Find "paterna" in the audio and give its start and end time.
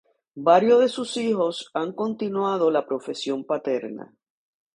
3.45-4.11